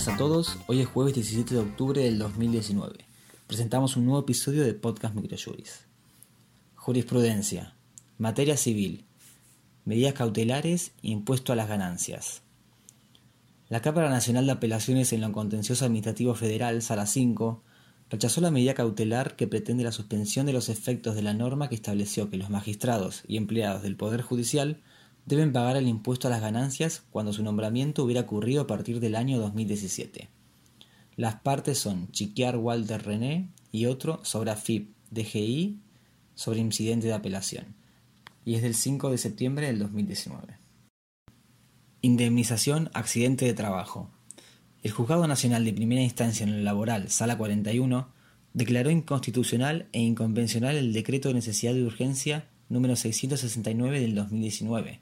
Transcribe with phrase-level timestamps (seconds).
[0.00, 0.56] días a todos.
[0.66, 3.04] Hoy es jueves 17 de octubre del 2019.
[3.46, 5.86] Presentamos un nuevo episodio de Podcast Microjuris.
[6.74, 7.74] Jurisprudencia.
[8.16, 9.04] Materia civil.
[9.84, 12.40] Medidas cautelares e impuesto a las ganancias.
[13.68, 17.62] La Cámara Nacional de Apelaciones en lo Contencioso Administrativo Federal, Sala 5,
[18.08, 21.74] rechazó la medida cautelar que pretende la suspensión de los efectos de la norma que
[21.74, 24.80] estableció que los magistrados y empleados del Poder Judicial
[25.30, 29.16] deben pagar el impuesto a las ganancias cuando su nombramiento hubiera ocurrido a partir del
[29.16, 30.28] año 2017.
[31.16, 35.78] Las partes son Chiquiar Walter René y otro sobre AFIP DGI
[36.34, 37.74] sobre incidente de apelación,
[38.44, 40.58] y es del 5 de septiembre del 2019.
[42.02, 44.10] Indemnización accidente de trabajo.
[44.82, 48.08] El Juzgado Nacional de Primera Instancia en lo Laboral, Sala 41,
[48.54, 55.00] declaró inconstitucional e inconvencional el decreto de necesidad de urgencia número 669 del 2019,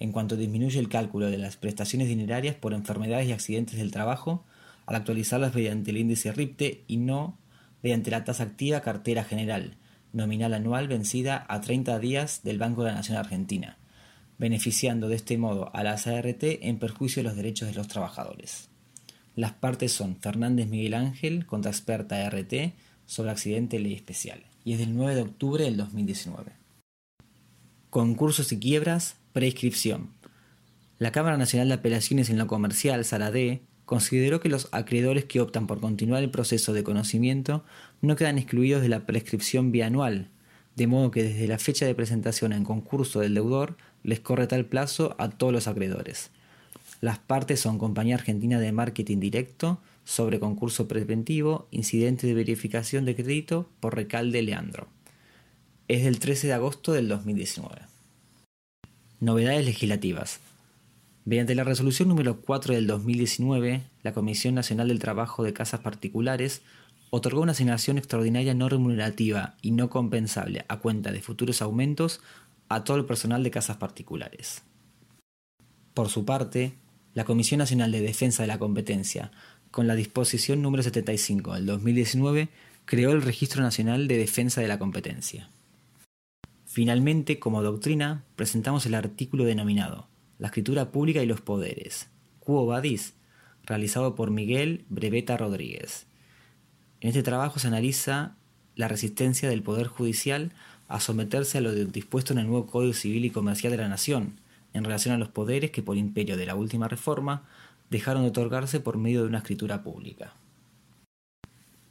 [0.00, 4.44] en cuanto disminuye el cálculo de las prestaciones dinerarias por enfermedades y accidentes del trabajo
[4.86, 7.38] al actualizarlas mediante el índice RIPTE y no
[7.82, 9.76] mediante la tasa activa cartera general,
[10.12, 13.78] nominal anual vencida a 30 días del Banco de la Nación Argentina,
[14.38, 18.68] beneficiando de este modo a las ART en perjuicio de los derechos de los trabajadores.
[19.36, 22.52] Las partes son Fernández Miguel Ángel contra experta ART
[23.06, 26.52] sobre accidente ley especial y es del 9 de octubre del 2019.
[27.90, 30.10] Concursos y quiebras, prescripción.
[30.98, 35.40] La Cámara Nacional de Apelaciones en lo Comercial, Sala D, consideró que los acreedores que
[35.40, 37.64] optan por continuar el proceso de conocimiento
[38.00, 40.30] no quedan excluidos de la prescripción bianual,
[40.76, 44.66] de modo que desde la fecha de presentación en concurso del deudor les corre tal
[44.66, 46.30] plazo a todos los acreedores.
[47.00, 53.16] Las partes son Compañía Argentina de Marketing Directo sobre concurso preventivo, incidente de verificación de
[53.16, 54.86] crédito por recalde Leandro.
[55.88, 57.93] Es del 13 de agosto del 2019.
[59.24, 60.40] Novedades legislativas.
[61.24, 66.60] Mediante la resolución número 4 del 2019, la Comisión Nacional del Trabajo de Casas Particulares
[67.08, 72.20] otorgó una asignación extraordinaria no remunerativa y no compensable a cuenta de futuros aumentos
[72.68, 74.62] a todo el personal de casas particulares.
[75.94, 76.74] Por su parte,
[77.14, 79.30] la Comisión Nacional de Defensa de la Competencia,
[79.70, 82.50] con la disposición número 75 del 2019,
[82.84, 85.48] creó el Registro Nacional de Defensa de la Competencia.
[86.74, 90.08] Finalmente, como doctrina, presentamos el artículo denominado
[90.40, 92.08] la escritura pública y los poderes.
[92.40, 93.14] Quo Vadis,
[93.62, 96.08] realizado por Miguel Breveta Rodríguez.
[97.00, 98.34] En este trabajo se analiza
[98.74, 100.50] la resistencia del Poder Judicial
[100.88, 104.40] a someterse a lo dispuesto en el nuevo Código Civil y Comercial de la Nación,
[104.72, 107.44] en relación a los poderes que por imperio de la última reforma
[107.88, 110.34] dejaron de otorgarse por medio de una escritura pública.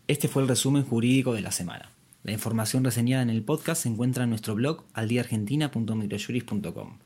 [0.09, 1.89] Este fue el resumen jurídico de la semana.
[2.23, 6.99] La información reseñada en el podcast se encuentra en nuestro blog aldiargentina.microjuris.com.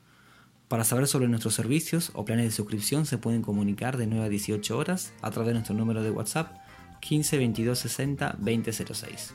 [0.68, 4.30] Para saber sobre nuestros servicios o planes de suscripción se pueden comunicar de 9 a
[4.30, 6.56] 18 horas a través de nuestro número de WhatsApp
[7.02, 9.34] 15 22 60 20 06.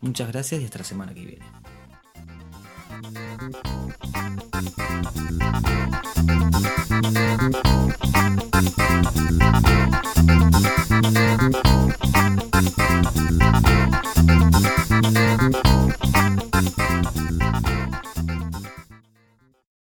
[0.00, 1.44] Muchas gracias y hasta la semana que viene.